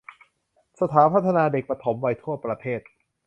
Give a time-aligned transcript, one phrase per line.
[0.81, 2.81] สถานพัฒนาเด็กปฐมวัยทั่วประเทศ